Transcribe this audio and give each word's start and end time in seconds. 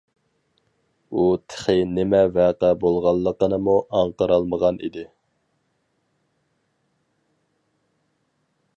ئۇ 1.17 1.25
تېخى 1.51 1.75
نېمە 1.89 2.21
ۋەقە 2.37 2.71
بولغانلىقىنىمۇ 2.85 3.77
ئاڭقىرالمىغان 3.99 4.83
ئىدى! 4.87 5.05